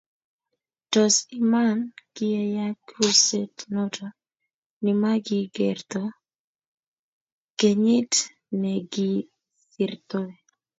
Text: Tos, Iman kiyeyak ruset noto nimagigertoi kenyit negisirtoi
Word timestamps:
Tos, 0.93 1.15
Iman 1.39 1.79
kiyeyak 2.15 2.79
ruset 2.97 3.55
noto 3.73 4.05
nimagigertoi 4.83 6.15
kenyit 7.59 8.13
negisirtoi 8.61 10.31